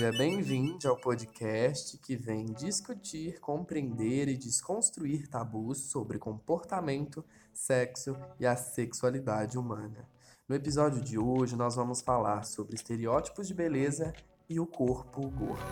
[0.00, 8.46] Seja bem-vindo ao podcast que vem discutir, compreender e desconstruir tabus sobre comportamento, sexo e
[8.46, 10.08] a sexualidade humana.
[10.48, 14.10] No episódio de hoje, nós vamos falar sobre estereótipos de beleza
[14.48, 15.62] e o corpo gordo.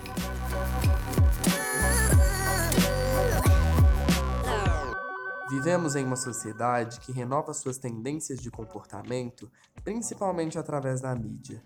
[5.49, 9.51] Vivemos em uma sociedade que renova suas tendências de comportamento
[9.83, 11.63] principalmente através da mídia.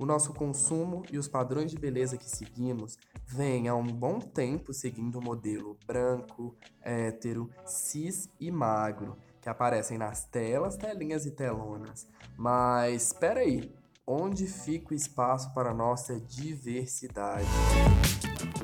[0.00, 4.72] O nosso consumo e os padrões de beleza que seguimos vêm há um bom tempo
[4.72, 12.06] seguindo o modelo branco, hétero, cis e magro, que aparecem nas telas, telinhas e telonas.
[12.36, 13.74] Mas espera aí,
[14.06, 17.48] onde fica o espaço para a nossa diversidade?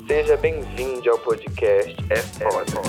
[0.07, 2.81] Seja bem-vindo ao podcast É Foda.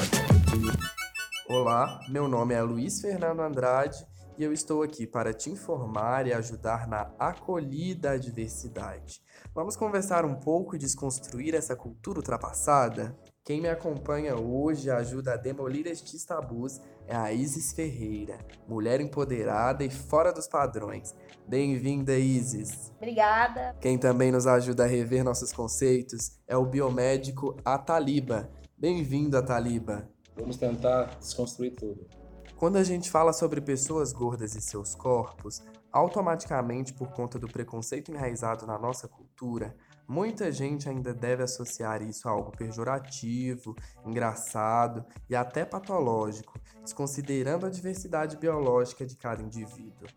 [1.50, 4.06] Olá, meu nome é Luiz Fernando Andrade
[4.38, 9.22] e eu estou aqui para te informar e ajudar na acolhida à diversidade.
[9.54, 13.16] Vamos conversar um pouco e desconstruir essa cultura ultrapassada?
[13.44, 19.84] Quem me acompanha hoje ajuda a demolir estes tabus é a Isis Ferreira, mulher empoderada
[19.84, 21.16] e fora dos padrões.
[21.48, 22.92] Bem-vinda, Isis.
[22.98, 23.76] Obrigada.
[23.80, 28.50] Quem também nos ajuda a rever nossos conceitos é o biomédico Ataliba.
[28.76, 30.10] Bem-vindo, Ataliba.
[30.36, 32.25] Vamos tentar desconstruir tudo.
[32.66, 38.10] Quando a gente fala sobre pessoas gordas e seus corpos, automaticamente por conta do preconceito
[38.10, 45.36] enraizado na nossa cultura, muita gente ainda deve associar isso a algo pejorativo, engraçado e
[45.36, 50.08] até patológico, desconsiderando a diversidade biológica de cada indivíduo.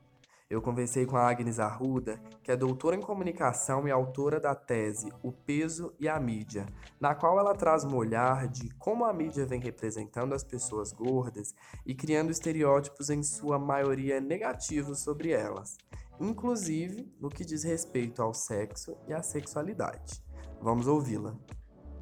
[0.51, 5.13] Eu conversei com a Agnes Arruda, que é doutora em comunicação e autora da tese
[5.23, 6.65] O Peso e a Mídia,
[6.99, 11.55] na qual ela traz um olhar de como a mídia vem representando as pessoas gordas
[11.85, 15.77] e criando estereótipos em sua maioria negativos sobre elas,
[16.19, 20.25] inclusive no que diz respeito ao sexo e à sexualidade.
[20.63, 21.37] Vamos ouvi-la.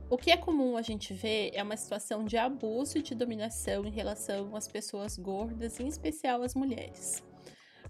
[0.08, 3.84] O que é comum a gente ver é uma situação de abuso e de dominação
[3.84, 7.24] em relação às pessoas gordas, em especial as mulheres.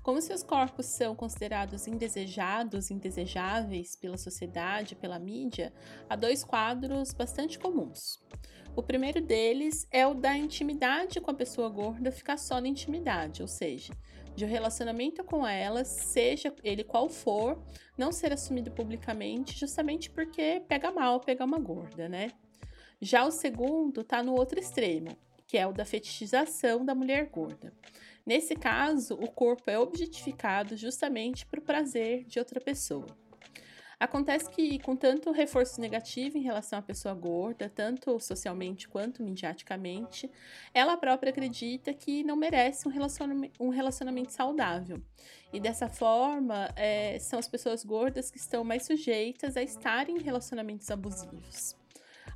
[0.06, 5.72] Como seus corpos são considerados indesejados, indesejáveis pela sociedade, pela mídia,
[6.08, 8.22] há dois quadros bastante comuns.
[8.76, 13.42] O primeiro deles é o da intimidade com a pessoa gorda ficar só na intimidade,
[13.42, 13.92] ou seja,
[14.36, 17.60] de um relacionamento com ela, seja ele qual for,
[17.98, 22.30] não ser assumido publicamente, justamente porque pega mal pegar uma gorda, né?
[23.00, 25.18] Já o segundo está no outro extremo,
[25.48, 27.72] que é o da fetichização da mulher gorda.
[28.26, 33.06] Nesse caso, o corpo é objetificado justamente para o prazer de outra pessoa.
[33.98, 40.30] Acontece que, com tanto reforço negativo em relação à pessoa gorda, tanto socialmente quanto midiaticamente,
[40.74, 45.00] ela própria acredita que não merece um relacionamento, um relacionamento saudável.
[45.50, 50.20] E dessa forma, é, são as pessoas gordas que estão mais sujeitas a estarem em
[50.20, 51.74] relacionamentos abusivos.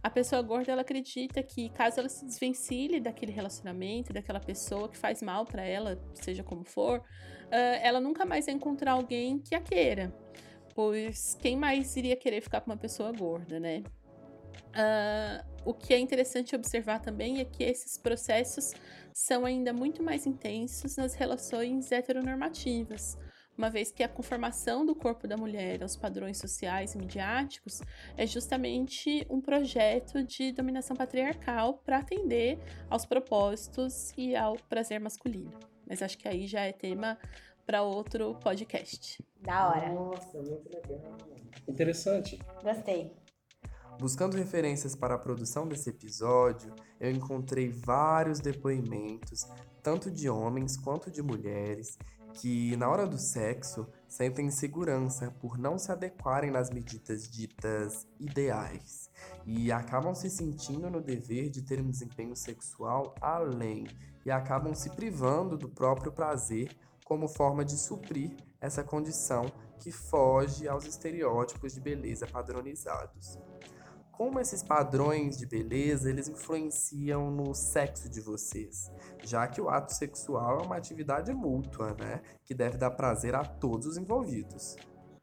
[0.03, 4.97] A pessoa gorda, ela acredita que caso ela se desvencilhe daquele relacionamento, daquela pessoa que
[4.97, 9.55] faz mal para ela, seja como for, uh, ela nunca mais vai encontrar alguém que
[9.55, 10.11] a queira.
[10.75, 13.83] Pois quem mais iria querer ficar com uma pessoa gorda, né?
[14.71, 18.73] Uh, o que é interessante observar também é que esses processos
[19.13, 23.19] são ainda muito mais intensos nas relações heteronormativas,
[23.57, 27.83] uma vez que a conformação do corpo da mulher aos padrões sociais e midiáticos
[28.17, 35.59] é justamente um projeto de dominação patriarcal para atender aos propósitos e ao prazer masculino.
[35.87, 37.19] Mas acho que aí já é tema
[37.67, 39.23] para outro podcast.
[39.41, 39.93] Da hora.
[39.93, 41.17] Nossa, muito legal.
[41.69, 42.39] Interessante.
[42.63, 43.13] Gostei.
[44.01, 49.47] Buscando referências para a produção desse episódio, eu encontrei vários depoimentos,
[49.83, 51.99] tanto de homens quanto de mulheres,
[52.35, 59.11] que na hora do sexo sentem insegurança por não se adequarem nas medidas ditas ideais
[59.45, 63.87] e acabam se sentindo no dever de ter um desempenho sexual além
[64.25, 69.47] e acabam se privando do próprio prazer como forma de suprir essa condição
[69.79, 73.39] que foge aos estereótipos de beleza padronizados
[74.21, 78.93] como esses padrões de beleza eles influenciam no sexo de vocês,
[79.25, 83.43] já que o ato sexual é uma atividade mútua, né, que deve dar prazer a
[83.43, 84.77] todos os envolvidos.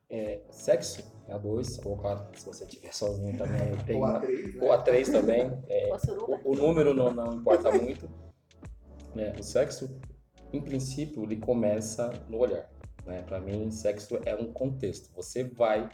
[0.10, 3.78] É, sexo é a dois ou quatro, se você estiver sozinho também.
[3.86, 4.62] Tem ou, a três, né?
[4.64, 5.44] ou a três também.
[5.70, 8.10] É, o, o, número não, não importa muito.
[9.16, 9.96] É, o sexo,
[10.52, 12.68] em princípio, ele começa no olhar.
[13.06, 13.22] Né?
[13.22, 15.14] Para mim, sexo é um contexto.
[15.16, 15.88] Você vai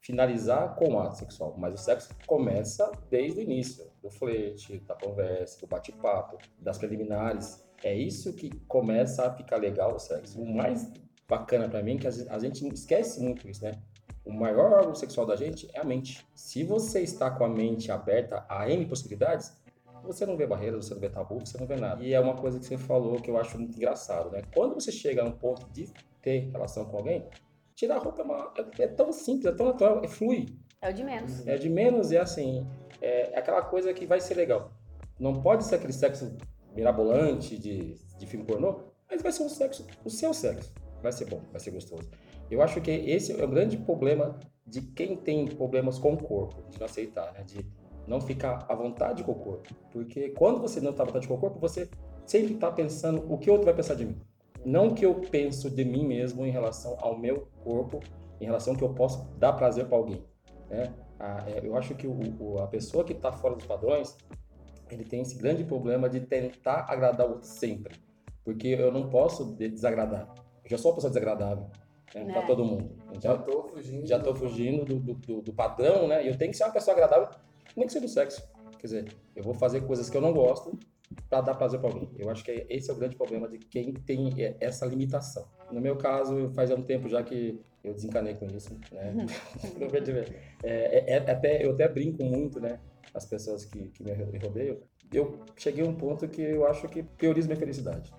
[0.00, 4.94] finalizar com o ato sexual, mas o sexo começa desde o início, do flerte, da
[4.94, 7.64] conversa, do bate-papo, das preliminares.
[7.82, 10.40] É isso que começa a ficar legal o sexo.
[10.40, 10.90] O mais
[11.28, 13.72] bacana para mim é que a gente esquece muito isso, né?
[14.28, 16.26] o maior órgão sexual da gente é a mente.
[16.34, 19.56] Se você está com a mente aberta a N possibilidades,
[20.04, 22.04] você não vê barreiras, você não vê tabu, você não vê nada.
[22.04, 24.42] E é uma coisa que você falou que eu acho muito engraçado, né?
[24.54, 25.90] Quando você chega no ponto de
[26.20, 27.26] ter relação com alguém,
[27.78, 30.46] tirar a roupa é, uma, é, é tão simples, é tão natural, é flui.
[30.82, 31.46] É o de menos.
[31.46, 32.66] É de menos e é assim,
[33.00, 34.72] é, é aquela coisa que vai ser legal.
[35.18, 36.36] Não pode ser aquele sexo
[36.74, 40.74] mirabolante de, de filme pornô, mas vai ser um sexo, o seu sexo.
[41.00, 42.10] Vai ser bom, vai ser gostoso.
[42.50, 44.36] Eu acho que esse é o grande problema
[44.66, 47.44] de quem tem problemas com o corpo, de não aceitar, né?
[47.44, 47.64] De
[48.08, 49.72] não ficar à vontade com o corpo.
[49.92, 51.88] Porque quando você não está à vontade com o corpo, você
[52.26, 54.20] sempre está pensando o que o outro vai pensar de mim.
[54.64, 58.00] Não que eu penso de mim mesmo em relação ao meu corpo,
[58.40, 60.24] em relação ao que eu posso dar prazer para alguém.
[60.68, 60.92] Né?
[61.20, 64.16] É, eu acho que o, a pessoa que está fora dos padrões,
[64.90, 67.96] ele tem esse grande problema de tentar agradar o outro sempre.
[68.44, 70.32] Porque eu não posso desagradar.
[70.64, 71.66] Eu já sou uma pessoa desagradável
[72.14, 72.46] né, para é.
[72.46, 72.96] todo mundo.
[73.12, 74.06] Então, já estou fugindo.
[74.06, 76.24] Já estou fugindo do, do, do, padrão, né?
[76.24, 77.28] E eu tenho que ser uma pessoa agradável
[77.76, 78.48] nem que seja do sexo.
[78.78, 80.78] Quer dizer, eu vou fazer coisas que eu não gosto
[81.28, 82.10] para dar prazer para alguém.
[82.16, 85.46] Eu acho que esse é o grande problema de quem tem essa limitação.
[85.70, 89.14] No meu caso, faz um tempo já que eu desencanei com isso, né?
[90.62, 92.80] é, é, é, até, eu até brinco muito, né?
[93.14, 94.78] As pessoas que, que me rodeiam.
[95.12, 98.12] Eu cheguei a um ponto que eu acho que priorizo minha felicidade.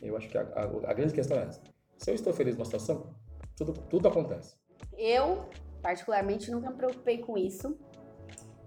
[0.00, 1.60] Eu acho que a, a, a grande questão é essa.
[1.98, 3.14] Se eu estou feliz numa situação,
[3.54, 4.56] tudo, tudo acontece.
[4.96, 5.50] Eu,
[5.82, 7.76] particularmente, nunca me preocupei com isso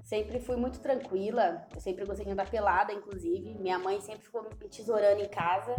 [0.03, 3.55] sempre fui muito tranquila, eu sempre gostei de andar pelada, inclusive.
[3.55, 5.75] Minha mãe sempre ficou me tesourando em casa,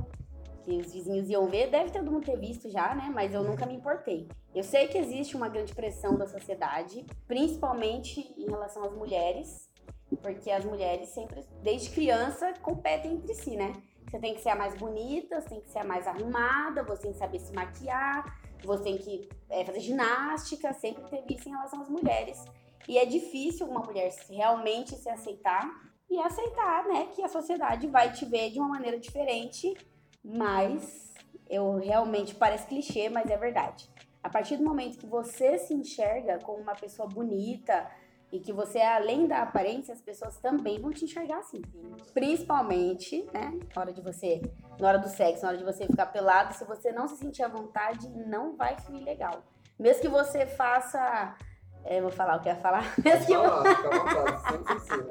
[0.64, 3.10] que os vizinhos iam ver, deve todo mundo ter visto já, né?
[3.14, 4.26] Mas eu nunca me importei.
[4.54, 9.68] Eu sei que existe uma grande pressão da sociedade, principalmente em relação às mulheres,
[10.22, 13.72] porque as mulheres sempre, desde criança, competem entre si, né?
[14.08, 17.02] Você tem que ser a mais bonita, você tem que ser a mais arrumada, você
[17.02, 21.52] tem que saber se maquiar, você tem que é, fazer ginástica, sempre teve isso em
[21.52, 22.42] relação às mulheres.
[22.88, 25.68] E é difícil uma mulher realmente se aceitar
[26.10, 29.74] e aceitar, né, que a sociedade vai te ver de uma maneira diferente,
[30.22, 31.12] mas
[31.48, 33.90] eu realmente parece clichê, mas é verdade.
[34.22, 37.90] A partir do momento que você se enxerga como uma pessoa bonita
[38.32, 41.62] e que você é além da aparência, as pessoas também vão te enxergar assim.
[42.12, 44.40] Principalmente, né, na hora de você,
[44.78, 47.42] na hora do sexo, na hora de você ficar pelado, se você não se sentir
[47.42, 49.42] à vontade, não vai fluir legal.
[49.78, 51.36] Mesmo que você faça
[51.86, 52.94] eu vou falar o que eu ia falar.
[53.04, 55.04] Mesmo que, falar, vontade,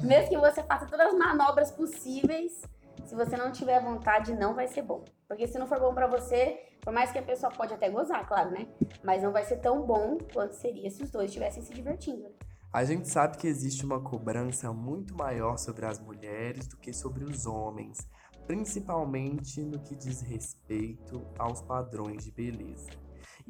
[0.00, 2.60] Mesmo que você faça todas as manobras possíveis,
[3.04, 5.04] se você não tiver vontade, não vai ser bom.
[5.28, 8.26] Porque se não for bom para você, por mais que a pessoa pode até gozar,
[8.26, 8.68] claro, né?
[9.02, 12.30] Mas não vai ser tão bom quanto seria se os dois estivessem se divertindo.
[12.72, 17.24] A gente sabe que existe uma cobrança muito maior sobre as mulheres do que sobre
[17.24, 17.98] os homens,
[18.46, 22.90] principalmente no que diz respeito aos padrões de beleza.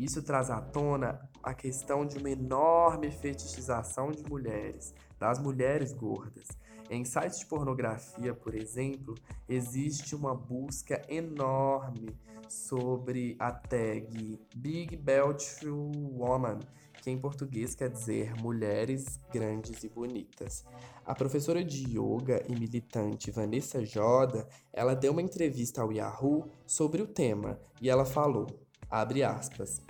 [0.00, 6.48] Isso traz à tona a questão de uma enorme fetichização de mulheres, das mulheres gordas.
[6.88, 9.14] Em sites de pornografia, por exemplo,
[9.46, 12.16] existe uma busca enorme
[12.48, 16.60] sobre a tag Big Beautiful Woman,
[17.02, 20.64] que em português quer dizer mulheres grandes e bonitas.
[21.04, 27.02] A professora de yoga e militante Vanessa Joda, ela deu uma entrevista ao Yahoo sobre
[27.02, 28.46] o tema e ela falou:
[28.90, 29.80] Abre aspas.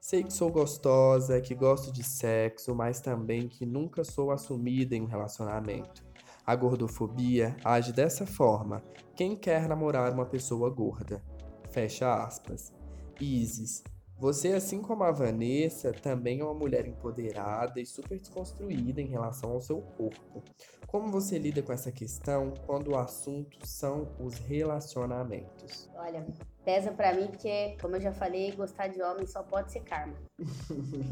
[0.00, 5.02] Sei que sou gostosa, que gosto de sexo, mas também que nunca sou assumida em
[5.02, 6.04] um relacionamento.
[6.44, 8.82] A gordofobia age dessa forma.
[9.14, 11.22] Quem quer namorar uma pessoa gorda?
[11.70, 12.72] Fecha aspas.
[13.20, 13.84] Isis,
[14.20, 19.52] você, assim como a Vanessa, também é uma mulher empoderada e super desconstruída em relação
[19.52, 20.42] ao seu corpo.
[20.88, 25.88] Como você lida com essa questão quando o assunto são os relacionamentos?
[25.94, 26.26] Olha,
[26.68, 30.12] pesa para mim porque, como eu já falei, gostar de homem só pode ser karma.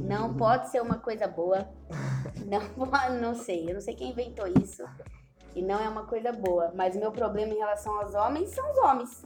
[0.07, 1.67] não pode ser uma coisa boa.
[2.45, 2.61] Não,
[3.19, 4.85] não sei, eu não sei quem inventou isso.
[5.55, 6.71] E não é uma coisa boa.
[6.75, 9.25] Mas o meu problema em relação aos homens são os homens.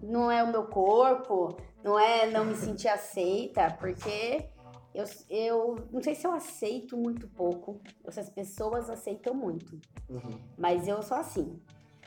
[0.00, 4.48] Não é o meu corpo, não é não me sentir aceita, porque
[4.94, 9.80] eu, eu não sei se eu aceito muito pouco, ou se as pessoas aceitam muito.
[10.08, 10.38] Uhum.
[10.56, 11.60] Mas eu sou assim.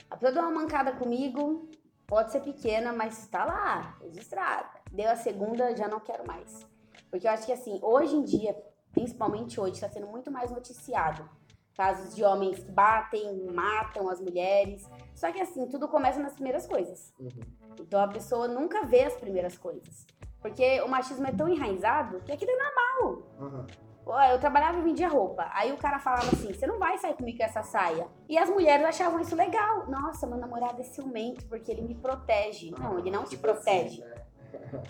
[0.10, 1.68] A pessoa deu uma mancada comigo,
[2.08, 4.70] pode ser pequena, mas tá lá, registrada.
[4.92, 6.66] Deu a segunda, já não quero mais.
[7.10, 8.56] Porque eu acho que assim, hoje em dia,
[8.92, 11.30] principalmente hoje, está sendo muito mais noticiado.
[11.76, 14.90] Casos de homens que batem, matam as mulheres.
[15.14, 17.14] Só que assim, tudo começa nas primeiras coisas.
[17.20, 17.30] Uhum.
[17.82, 20.06] Então a pessoa nunca vê as primeiras coisas.
[20.46, 23.24] Porque o machismo é tão enraizado que aquilo é normal.
[23.40, 23.66] Uhum.
[24.32, 25.50] Eu trabalhava e vendia roupa.
[25.52, 28.08] Aí o cara falava assim: você não vai sair comigo com essa saia.
[28.30, 29.88] E as mulheres achavam isso legal.
[29.88, 32.70] Nossa, meu namorado é ciumento porque ele me protege.
[32.78, 34.02] Não, ele não te tipo assim, protege.
[34.02, 34.84] Né?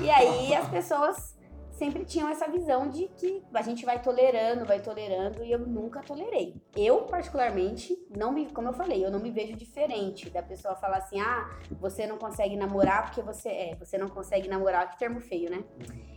[0.00, 1.35] E aí as pessoas
[1.76, 6.00] sempre tinham essa visão de que a gente vai tolerando, vai tolerando, e eu nunca
[6.02, 6.60] tolerei.
[6.74, 10.98] Eu, particularmente, não me, como eu falei, eu não me vejo diferente da pessoa falar
[10.98, 15.20] assim: ah, você não consegue namorar porque você é, você não consegue namorar, que termo
[15.20, 15.64] feio, né?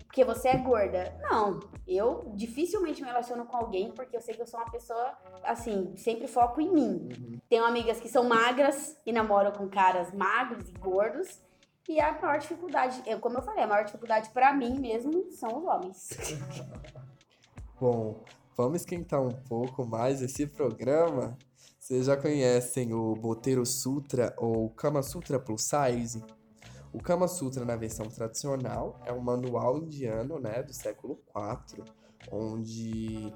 [0.06, 1.16] Porque você é gorda.
[1.22, 5.16] Não, eu dificilmente me relaciono com alguém porque eu sei que eu sou uma pessoa,
[5.44, 7.10] assim, sempre foco em mim.
[7.16, 7.40] Uhum.
[7.48, 11.40] Tenho amigas que são magras e namoram com caras magros e gordos.
[11.90, 15.58] E a maior dificuldade, eu, como eu falei, a maior dificuldade para mim mesmo são
[15.58, 16.10] os homens.
[17.82, 18.24] Bom,
[18.56, 21.36] vamos esquentar um pouco mais esse programa.
[21.80, 26.24] Vocês já conhecem o Boteiro Sutra ou Kama Sutra Plus Size?
[26.94, 31.84] O Kama Sutra na versão tradicional é um manual indiano, né, do século IV,
[32.32, 33.34] onde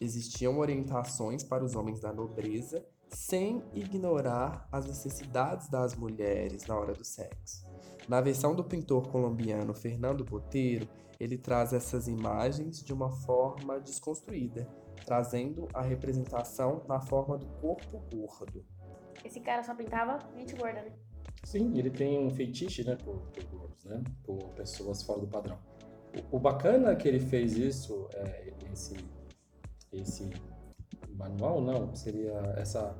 [0.00, 6.94] existiam orientações para os homens da nobreza sem ignorar as necessidades das mulheres na hora
[6.94, 7.71] do sexo.
[8.12, 10.86] Na versão do pintor colombiano Fernando Boteiro,
[11.18, 14.68] ele traz essas imagens de uma forma desconstruída,
[15.06, 18.66] trazendo a representação na forma do corpo gordo.
[19.24, 20.92] Esse cara só pintava gente gorda, né?
[21.42, 25.58] Sim, ele tem um feitiço, né, por, por gordos, né, por pessoas fora do padrão.
[26.30, 28.94] O, o bacana que ele fez isso, é, esse,
[29.90, 30.30] esse
[31.14, 32.94] manual, não, seria essa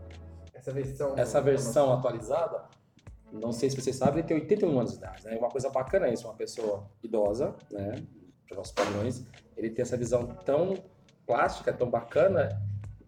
[0.55, 2.65] essa versão, essa versão atualizada
[3.33, 5.25] não sei se vocês sabem, ele tem 81 anos de idade.
[5.25, 5.35] Né?
[5.35, 7.95] É uma coisa bacana isso, uma pessoa idosa, né?
[8.47, 9.25] Para nossos padrões,
[9.57, 10.75] ele tem essa visão tão
[11.27, 12.61] plástica, tão bacana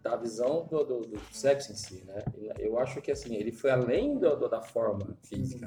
[0.03, 2.23] da visão do, do, do, sexo em si, né?
[2.59, 5.67] Eu acho que assim ele foi além do, do, da forma física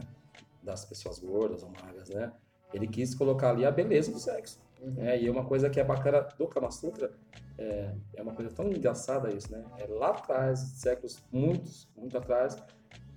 [0.64, 2.32] das pessoas gordas ou magras, né?
[2.74, 4.60] Ele quis colocar ali a beleza do sexo.
[4.82, 4.92] Uhum.
[4.92, 5.22] Né?
[5.22, 7.12] E uma coisa que é bacana do Kama Sutra
[7.58, 9.64] é, é uma coisa tão engraçada isso, né?
[9.78, 12.58] É lá atrás, séculos muitos, muito atrás,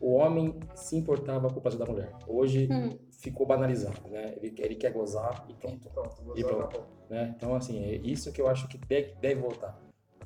[0.01, 2.13] o homem se importava com o prazer da mulher.
[2.27, 2.99] Hoje hum.
[3.11, 4.35] ficou banalizado, né?
[4.39, 5.91] Ele, ele quer gozar e pronto.
[5.91, 6.83] pronto e pronto.
[7.09, 7.35] Né?
[7.37, 9.79] Então, assim, é isso que eu acho que deve, deve voltar.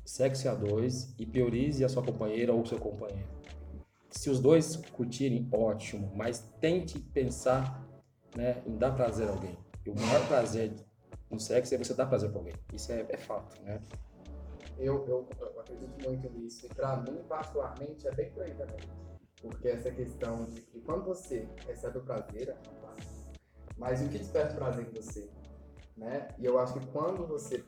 [0.05, 3.27] Sexo a dois e priorize a sua companheira ou seu companheiro.
[4.09, 7.85] Se os dois curtirem, ótimo, mas tente pensar
[8.37, 9.57] né, em dar prazer a alguém.
[9.85, 10.71] E o maior prazer
[11.29, 12.53] no sexo é você dar prazer para alguém.
[12.73, 13.81] Isso é, é fato, né?
[14.77, 16.65] Eu, eu, eu, acredito muito nisso.
[16.65, 18.77] E para mim, particularmente, é bem por aí também
[19.41, 22.57] porque essa questão de que quando você recebe o prazer, é.
[23.77, 25.29] Mas o que desperta o prazer em você?
[25.97, 26.27] Né?
[26.37, 27.63] E eu acho que quando você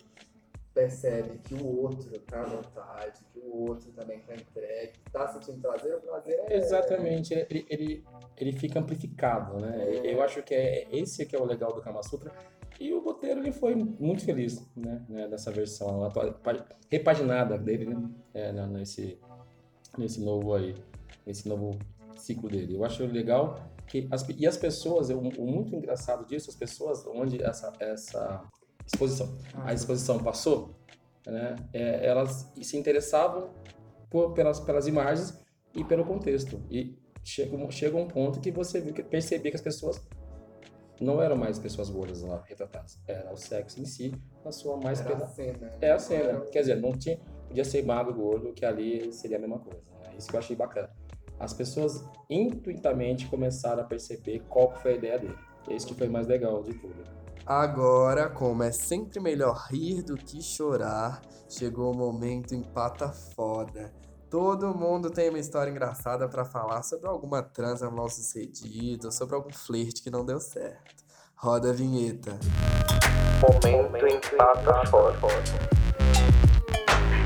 [0.73, 5.59] percebe que o outro tá à vontade, que o outro também tá entregue, tá sentindo
[5.59, 6.57] prazer, o prazer é...
[6.57, 8.05] Exatamente, ele, ele,
[8.37, 9.83] ele fica amplificado, né?
[9.83, 10.13] É.
[10.13, 12.31] Eu acho que é esse que é o legal do Kama Sutra.
[12.79, 16.39] E o Boteiro ele foi muito feliz né, né dessa versão atual,
[16.91, 18.09] repaginada dele, né?
[18.35, 19.19] É, nesse,
[19.97, 20.75] nesse novo aí
[21.27, 21.77] nesse novo
[22.15, 22.75] ciclo dele.
[22.75, 27.05] Eu acho legal que as, e as pessoas, o, o muito engraçado disso, as pessoas
[27.05, 28.43] onde essa essa
[28.85, 30.75] exposição, a exposição passou,
[31.25, 33.49] né, é, elas se interessavam
[34.09, 35.37] por, pelas pelas imagens
[35.75, 36.61] e pelo contexto.
[36.71, 40.01] E chega, chega um ponto que você percebia que as pessoas
[40.99, 44.11] não eram mais pessoas gordas lá retratadas, era o sexo em si,
[44.49, 45.71] sua mais era a cena.
[45.79, 46.39] É a cena.
[46.49, 49.91] Quer dizer, não tinha podia ser magro, gordo, que ali seria a mesma coisa.
[50.03, 50.15] Né?
[50.17, 50.89] Isso que eu achei bacana
[51.39, 55.37] as pessoas intuitivamente começaram a perceber qual foi a ideia dele.
[55.69, 57.03] Esse que foi mais legal de tudo.
[57.45, 63.93] Agora, como é sempre melhor rir do que chorar, chegou o momento empata foda.
[64.29, 69.53] Todo mundo tem uma história engraçada para falar sobre alguma transa mal sucedida, sobre algum
[69.53, 71.05] flerte que não deu certo.
[71.35, 72.37] Roda a vinheta.
[73.41, 75.76] Momento empata foda.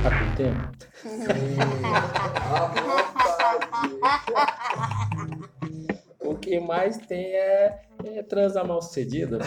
[0.04, 0.60] Tá com tempo?
[6.26, 9.44] o que mais tem é, é transa mal sucedida, pô.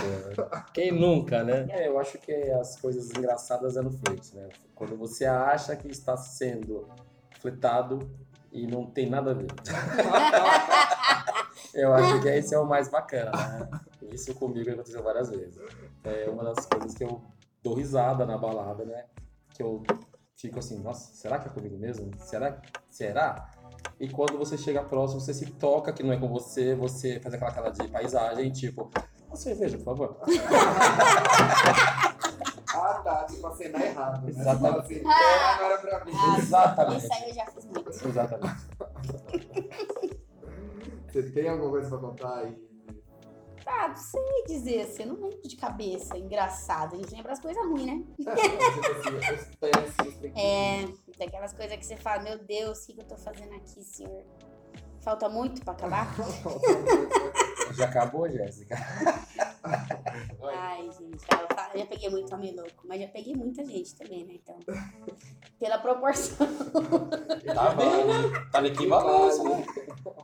[0.73, 1.67] Quem nunca, né?
[1.71, 4.49] É, eu acho que as coisas engraçadas é no flerte, né?
[4.77, 6.89] Quando você acha que está sendo
[7.41, 8.09] fletado
[8.53, 9.49] e não tem nada a ver.
[11.75, 13.69] eu acho que esse é o mais bacana, né?
[14.13, 15.59] Isso comigo aconteceu várias vezes.
[16.05, 17.21] É uma das coisas que eu
[17.61, 19.07] dou risada na balada, né?
[19.53, 19.83] Que eu
[20.45, 22.11] fico assim, nossa, será que é comigo mesmo?
[22.19, 22.61] Será?
[22.91, 23.51] Será?
[23.99, 27.35] E quando você chega próximo, você se toca que não é com você, você faz
[27.35, 28.91] aquela cara de paisagem, tipo,
[29.27, 30.19] uma cerveja, por favor.
[32.75, 34.19] ah, tá, tipo, a cena errada.
[34.21, 34.29] Né?
[34.31, 34.81] Exatamente.
[34.81, 36.13] Assim, ah, agora pra mim.
[36.15, 37.05] Ah, Exatamente.
[37.05, 37.91] Isso aí eu já fiz muito.
[37.91, 38.67] Exatamente.
[41.09, 42.74] Você tem alguma coisa pra contar aí?
[43.77, 46.17] Ah, não sei dizer assim, eu não lembro de cabeça.
[46.17, 48.05] Engraçado, a gente lembra as coisas ruins, né?
[50.37, 53.83] é, tem aquelas coisas que você fala, meu Deus, o que, eu tô fazendo aqui,
[53.83, 54.23] senhor?
[55.03, 56.15] Falta muito pra acabar?
[57.73, 58.77] Já acabou, Jéssica?
[59.65, 61.25] Ai, gente,
[61.73, 64.35] eu já peguei muito homem louco, mas já peguei muita gente também, né?
[64.35, 64.59] Então,
[65.59, 66.47] pela proporção.
[67.55, 68.49] Tá bem, né?
[68.53, 69.65] Tá na equivalência, né?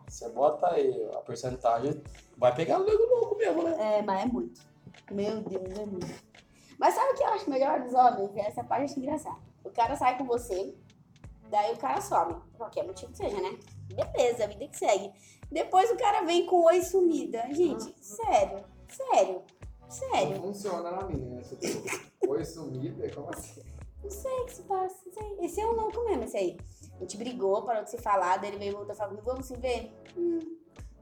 [0.06, 2.02] Você bota aí a porcentagem,
[2.36, 3.98] vai pegar o nego louco mesmo, né?
[3.98, 4.60] É, mas é muito.
[5.10, 6.30] Meu Deus, é muito.
[6.78, 8.36] Mas sabe o que eu acho melhor dos homens?
[8.36, 9.38] Essa parte acho engraçada.
[9.64, 10.74] O cara sai com você,
[11.48, 12.36] daí o cara some.
[12.56, 13.58] Qualquer motivo que seja, né?
[13.94, 15.12] Beleza, a vida que segue.
[15.50, 17.42] Depois o cara vem com oi sumida.
[17.52, 19.42] Gente, sério, sério,
[19.88, 20.36] sério.
[20.36, 21.42] Não funciona na minha, né?
[22.26, 23.62] Oi sumida, como assim?
[24.02, 25.44] Não sei o que se passa, não sei.
[25.44, 26.56] Esse é um louco mesmo, esse aí.
[26.96, 29.56] A gente brigou, parou de se falar, daí ele veio voltar e falou, vamos se
[29.56, 29.92] ver?
[30.16, 30.38] Hum.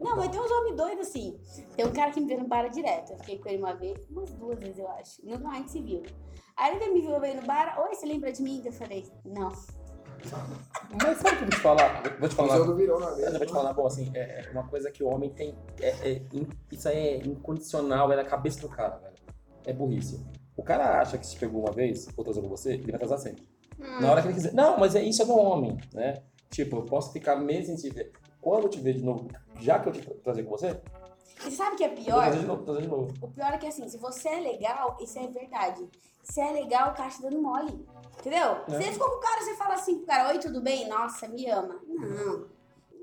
[0.01, 1.41] Não, mas tem uns homens doidos assim.
[1.77, 3.13] Tem um cara que me vê no bar direto.
[3.13, 5.25] Eu fiquei com ele uma vez, umas duas vezes, eu acho.
[5.25, 6.03] Não, a gente se viu.
[6.57, 8.63] Aí ele me viu no bar, oi, você lembra de mim?
[8.65, 9.51] Eu falei, não.
[11.03, 12.03] Mas sabe o que eu vou te falar?
[12.19, 12.55] Vou te falar.
[12.55, 15.03] O jogo virou na Eu vou te falar, bom, assim, é é uma coisa que
[15.03, 15.55] o homem tem.
[15.81, 16.23] É, é,
[16.73, 19.15] isso aí é incondicional, é na cabeça do cara, velho.
[19.67, 20.25] É burrice.
[20.57, 23.19] O cara acha que se pegou uma vez, ou transou com você, ele vai atrasar
[23.19, 23.47] sempre.
[23.79, 24.01] Hum.
[24.01, 24.53] Na hora que ele quiser.
[24.53, 26.15] Não, mas é, isso é do homem, né?
[26.51, 28.13] Tipo, eu posso ficar meses sem te ver.
[28.41, 29.29] Quando eu te ver de novo,
[29.61, 30.81] já que eu te tra- trazer com você,
[31.47, 32.31] E sabe o que é pior?
[32.31, 33.15] de novo, de novo.
[33.23, 35.89] O pior é que assim, se você é legal, isso é verdade.
[36.23, 37.87] Se é legal, o cara te dando mole.
[38.19, 38.57] Entendeu?
[38.69, 38.71] É.
[38.71, 40.89] Você ficou com o cara, você fala assim pro cara, oi, tudo bem?
[40.89, 41.81] Nossa, me ama.
[41.87, 42.47] Não.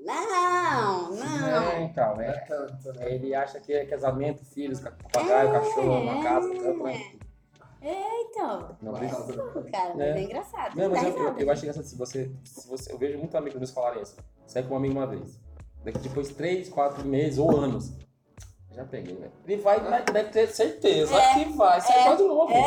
[0.04, 1.62] Não, não.
[1.70, 2.32] É, então, É é.
[2.40, 3.12] tanto, né?
[3.14, 6.58] Ele acha que é casamento, filhos, papagaio, cachorro, uma casa, É.
[6.58, 7.26] tranquilo.
[7.82, 8.76] Então.
[8.82, 10.10] Não, É louco, cara, mas É.
[10.18, 10.76] é engraçado.
[10.76, 12.92] Não, mas eu, eu, eu acho engraçado se você, se você.
[12.92, 14.16] Eu vejo muitos amigos meus falarem isso.
[14.46, 15.40] Sai com um amigo uma vez.
[15.84, 17.92] Daqui depois três, quatro meses ou anos.
[18.76, 19.32] Já peguei, velho.
[19.46, 22.52] Ele vai, vai- deve ter certeza É, que vai ser é, só de novo.
[22.52, 22.60] É, é,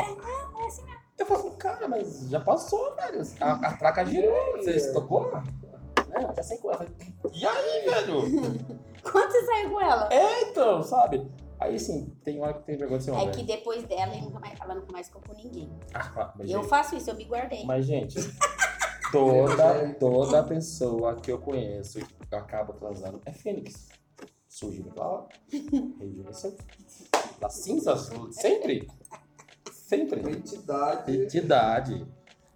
[0.63, 0.99] é assim mesmo.
[1.17, 3.21] Eu falo assim, cara, mas já passou, velho.
[3.39, 5.31] A, a traca girou, você se tocou?
[6.09, 6.85] Não, já sei com ela.
[7.33, 8.21] E aí, velho?
[9.03, 10.09] Quando você saiu com ela?
[10.11, 11.29] É, então, sabe?
[11.59, 13.31] Aí, assim, tem hora que tem vergonha de ser É homem.
[13.31, 15.69] que depois dela, ele nunca mais, ela nunca mais ficou com ninguém.
[15.93, 17.65] Ah, mas, Eu gente, faço isso, eu me guardei.
[17.65, 18.15] mas, gente,
[19.11, 22.05] toda, toda pessoa que eu conheço e
[22.35, 23.89] acaba transando é fênix.
[24.49, 26.57] Surgindo lá, rejuvenescendo.
[27.39, 28.89] Das cinzas, sempre.
[29.71, 30.19] Sempre.
[30.19, 31.13] Identidade.
[31.13, 32.07] Identidade.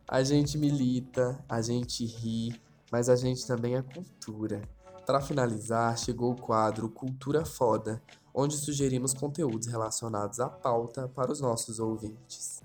[0.08, 2.60] A gente milita, a gente ri,
[2.92, 4.62] mas a gente também é cultura.
[5.06, 8.02] Para finalizar, chegou o quadro Cultura Foda,
[8.34, 12.62] onde sugerimos conteúdos relacionados à pauta para os nossos ouvintes.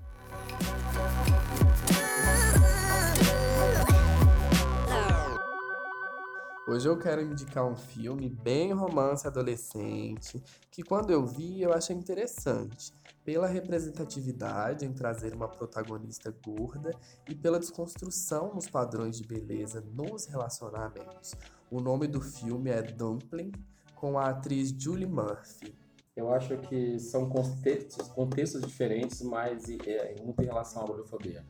[6.68, 10.38] Hoje eu quero indicar um filme bem romance adolescente,
[10.70, 12.92] que quando eu vi eu achei interessante,
[13.24, 16.90] pela representatividade em trazer uma protagonista gorda
[17.26, 21.34] e pela desconstrução nos padrões de beleza nos relacionamentos.
[21.70, 23.50] O nome do filme é Dumpling,
[23.94, 25.74] com a atriz Julie Murphy.
[26.14, 31.46] Eu acho que são contextos, contextos diferentes, mas é, muito em relação à gordofobia.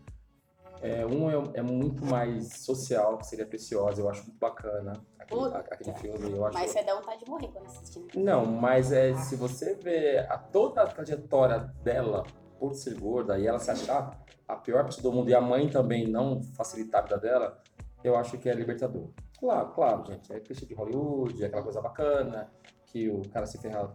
[0.80, 5.40] É, um é, é muito mais social, que seria Preciosa, eu acho muito bacana aquele,
[5.40, 5.58] Puta.
[5.58, 6.36] aquele filme.
[6.36, 6.58] Eu acho...
[6.58, 8.00] Mas você dá vontade de morrer quando assistir.
[8.00, 8.06] né?
[8.16, 12.24] Não, mas é, se você vê a, toda a trajetória dela
[12.58, 15.68] por ser gorda e ela se achar a pior pessoa do mundo e a mãe
[15.68, 17.62] também não facilitar a vida dela,
[18.02, 19.10] eu acho que é libertador.
[19.38, 22.50] Claro, claro, gente, é clichê de Hollywood, é aquela coisa bacana,
[22.86, 23.94] que o cara se ferra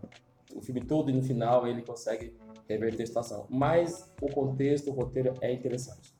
[0.55, 2.37] o filme todo e no final ele consegue
[2.69, 3.47] reverter a situação.
[3.49, 6.12] Mas o contexto, o roteiro é interessante.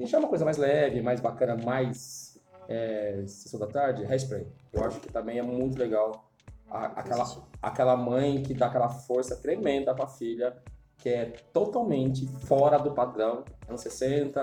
[0.00, 4.46] Já uma coisa mais leve, mais bacana, mais é, sessão da tarde, Hairspray.
[4.72, 6.30] Eu acho que também é muito legal
[6.68, 7.24] a- aquela,
[7.62, 10.56] aquela mãe que dá aquela força tremenda pra filha,
[10.98, 14.40] que é totalmente fora do padrão, anos 60,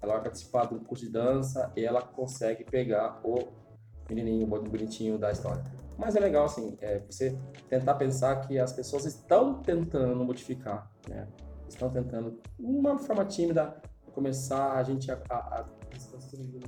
[0.00, 3.36] ela vai participar de um curso de dança e ela consegue pegar o
[4.08, 5.62] menininho bonitinho da história.
[5.98, 7.36] Mas é legal, assim, é, você
[7.68, 11.26] tentar pensar que as pessoas estão tentando modificar, né?
[11.68, 13.76] Estão tentando, de uma forma tímida,
[14.18, 15.64] começar a gente a, a, a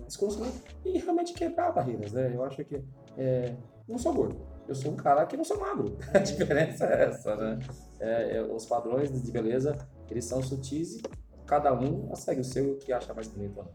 [0.06, 0.52] desconstruir
[0.84, 2.32] e realmente quebrar barreiras, né?
[2.32, 2.80] Eu acho que
[3.18, 3.56] é,
[3.88, 5.98] não sou gordo, eu sou um cara que não sou magro.
[6.14, 7.58] A diferença é essa, né?
[7.98, 9.76] É, é, os padrões de beleza,
[10.08, 11.02] eles são sutis e
[11.44, 13.66] cada um segue o seu que acha mais bonito.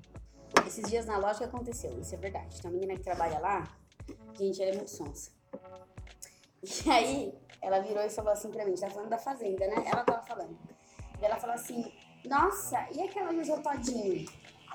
[0.65, 2.61] Esses dias na loja aconteceu, isso é verdade.
[2.61, 3.67] Tem uma menina que trabalha lá,
[4.39, 5.31] gente, ela é muito sonsa.
[6.85, 9.83] E aí, ela virou e falou assim pra mim, tá falando da fazenda, né?
[9.85, 10.57] Ela tava falando.
[11.21, 11.91] E ela falou assim,
[12.27, 14.25] nossa, e aquela José Todinho?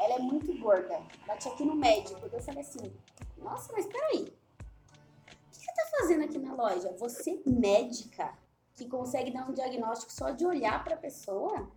[0.01, 1.01] Ela é muito gorda.
[1.27, 2.21] Bati aqui no médico.
[2.33, 2.93] Eu falei assim,
[3.39, 4.23] nossa, mas peraí.
[4.23, 6.95] O que você tá fazendo aqui na loja?
[6.99, 8.33] Você médica
[8.75, 11.71] que consegue dar um diagnóstico só de olhar pra pessoa?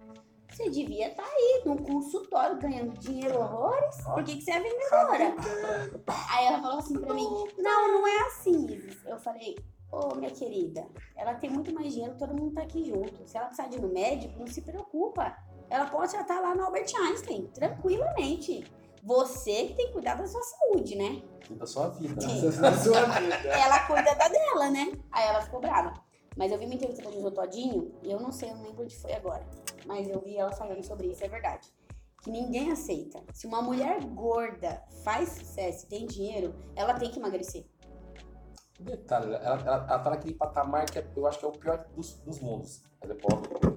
[0.49, 4.01] Você devia estar aí num consultório ganhando dinheiro horrores.
[4.03, 5.35] Por que, que você é vendedora?
[6.29, 9.03] Aí ela falou assim pra mim: Não, não é assim, Isis.
[9.03, 9.55] Eu falei:
[9.91, 13.27] Ô, oh, minha querida, ela tem muito mais dinheiro, todo mundo tá aqui junto.
[13.27, 15.35] Se ela precisar de ir no médico, não se preocupa.
[15.73, 18.63] Ela pode já estar lá no Albert Einstein, tranquilamente.
[19.01, 21.23] Você que tem que cuidar da sua saúde, né?
[21.49, 22.13] Da sua vida.
[22.61, 23.35] Da sua vida.
[23.47, 24.91] Ela cuida da dela, né?
[25.11, 25.95] Aí ela ficou brava.
[26.37, 28.83] Mas eu vi uma entrevista do Jô Todinho, e eu não sei, eu não lembro
[28.83, 29.43] onde foi agora.
[29.87, 31.67] Mas eu vi ela falando sobre isso, é verdade.
[32.21, 33.23] Que ninguém aceita.
[33.33, 37.65] Se uma mulher gorda faz sucesso e tem dinheiro, ela tem que emagrecer.
[38.79, 41.83] Detalhe, ela, ela, ela tá naquele patamar que é, eu acho que é o pior
[41.95, 42.83] dos, dos mundos.
[43.01, 43.72] Ela é pobre.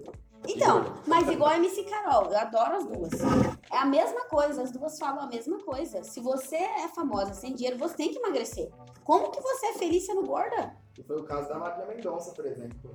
[0.48, 3.12] Então, mas igual a MC Carol, eu adoro as duas.
[3.70, 6.02] É a mesma coisa, as duas falam a mesma coisa.
[6.02, 8.70] Se você é famosa sem dinheiro, você tem que emagrecer.
[9.04, 10.76] Como que você é feliz sendo gorda?
[10.94, 12.90] Que foi o caso da Marília Mendonça, por exemplo.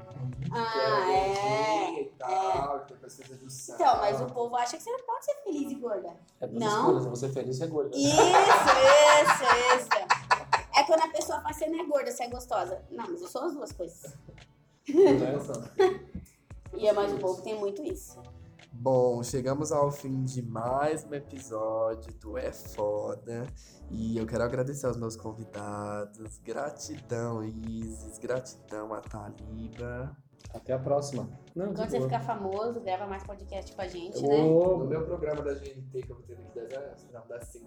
[0.52, 2.02] Ah, é.
[2.02, 2.86] E tal, é.
[2.86, 3.76] depois fez redução.
[3.76, 6.18] Então, mas o povo acha que você não pode ser feliz e gorda.
[6.40, 7.00] É não.
[7.00, 7.96] Se você é feliz, você é gorda.
[7.96, 9.44] Isso, isso,
[9.78, 9.90] isso.
[10.76, 12.82] É quando a pessoa fala, você não é gorda, você é gostosa.
[12.90, 14.16] Não, mas eu sou as duas coisas.
[16.78, 18.22] e é mais o povo tem muito isso.
[18.74, 23.46] Bom, chegamos ao fim de mais um episódio do É Foda.
[23.90, 26.40] E eu quero agradecer aos meus convidados.
[26.40, 28.18] Gratidão, Isis.
[28.18, 30.16] Gratidão a Taliba.
[30.54, 31.30] Até a próxima.
[31.56, 32.10] Não, Quando você boa.
[32.10, 34.38] ficar famoso, grava mais podcast com a gente, eu, né?
[34.42, 37.66] No meu programa da GNT, que eu vou ter daqui 10 anos, não, dá 5.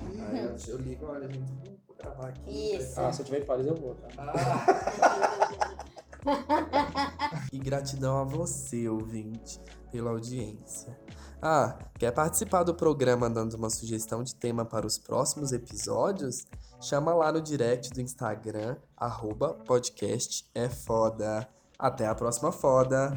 [0.00, 0.26] Uhum.
[0.26, 1.52] Aí eu, eu ligo, olha, gente,
[1.86, 2.76] vou gravar aqui.
[2.76, 3.00] Isso.
[3.00, 4.08] Ah, se eu tiver em Paris, eu vou, tá?
[4.18, 5.84] Ah.
[7.52, 10.96] e gratidão a você, ouvinte, pela audiência.
[11.40, 16.44] Ah, quer participar do programa dando uma sugestão de tema para os próximos episódios?
[16.80, 21.48] Chama lá no direct do Instagram, arroba podcast é foda.
[21.78, 23.12] Até a próxima foda.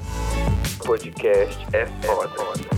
[0.83, 2.74] Podcast é foda.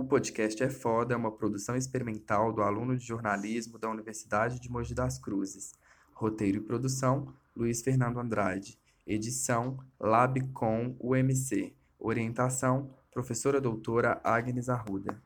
[0.00, 4.70] O podcast é foda é uma produção experimental do aluno de jornalismo da Universidade de
[4.70, 5.74] Mogi das Cruzes.
[6.14, 8.78] Roteiro e produção: Luiz Fernando Andrade.
[9.06, 11.76] Edição: Labcom UMC.
[11.98, 15.22] Orientação: Professora Doutora Agnes Arruda.